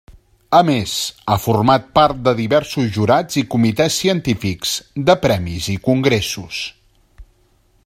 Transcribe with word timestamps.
A 0.59 0.59
més, 0.67 0.93
ha 1.31 1.35
format 1.43 1.85
part 1.97 2.23
de 2.27 2.33
diversos 2.39 2.87
jurats 2.95 3.39
i 3.43 3.45
comitès 3.57 3.99
científics 4.05 4.73
de 5.11 5.17
premis 5.27 5.69
i 5.77 5.77
congressos. 5.91 6.65